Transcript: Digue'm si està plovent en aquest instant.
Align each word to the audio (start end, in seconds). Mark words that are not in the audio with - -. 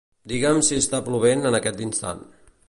Digue'm 0.31 0.61
si 0.69 0.79
està 0.85 1.01
plovent 1.09 1.45
en 1.51 1.59
aquest 1.59 1.85
instant. 1.89 2.25